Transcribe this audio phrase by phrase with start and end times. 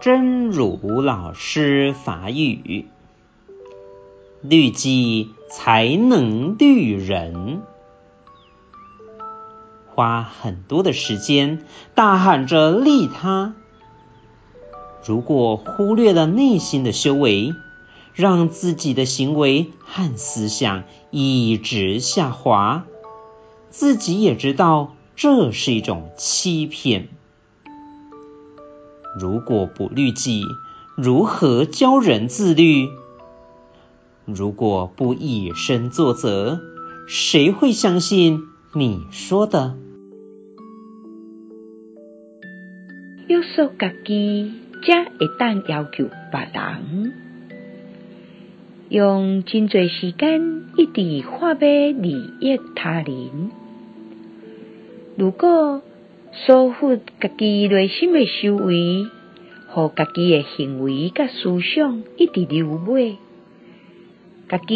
[0.00, 2.86] 真如老师法语，
[4.42, 7.62] 律己才能律人。
[9.86, 11.64] 花很多的时间
[11.94, 13.54] 大喊着利他，
[15.04, 17.54] 如果忽略了内心的修为，
[18.12, 22.84] 让自己的行为和思想一直下滑，
[23.70, 27.08] 自己也知道这是一种欺骗。
[29.18, 30.44] 如果不律己，
[30.94, 32.88] 如何教人自律？
[34.26, 36.60] 如果不以身作则，
[37.08, 38.40] 谁会相信
[38.74, 39.76] 你说的？
[43.28, 44.52] 约束家己，
[44.84, 47.12] 才会当要求别人。
[48.88, 53.50] 用真多时间一直发要利益他人，
[55.16, 55.82] 如果
[56.44, 59.06] 疏忽家己内心的修为，
[59.68, 63.16] 和家己的行为甲思想一直留尾，
[64.46, 64.74] 家己